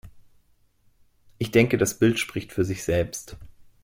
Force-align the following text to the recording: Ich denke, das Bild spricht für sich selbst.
Ich 1.37 1.51
denke, 1.51 1.77
das 1.77 1.99
Bild 1.99 2.17
spricht 2.17 2.51
für 2.53 2.65
sich 2.65 2.83
selbst. 2.83 3.37